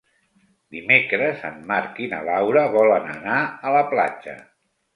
[0.75, 3.39] Dimecres en Marc i na Laura volen anar
[3.71, 4.39] a la platja.